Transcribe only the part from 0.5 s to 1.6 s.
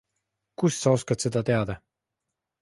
Kust sa oskad seda